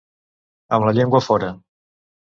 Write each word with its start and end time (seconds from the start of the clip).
Amb 0.77 0.87
la 0.89 0.95
llengua 1.01 1.23
fora. 1.29 1.51